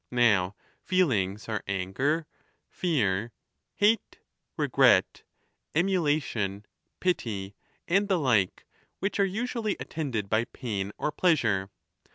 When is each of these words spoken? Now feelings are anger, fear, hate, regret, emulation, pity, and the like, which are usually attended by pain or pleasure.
Now 0.09 0.55
feelings 0.81 1.47
are 1.47 1.61
anger, 1.67 2.25
fear, 2.71 3.33
hate, 3.75 4.17
regret, 4.57 5.21
emulation, 5.75 6.65
pity, 6.99 7.53
and 7.87 8.07
the 8.07 8.17
like, 8.17 8.65
which 8.97 9.19
are 9.19 9.25
usually 9.25 9.75
attended 9.79 10.27
by 10.27 10.45
pain 10.45 10.91
or 10.97 11.11
pleasure. 11.11 11.69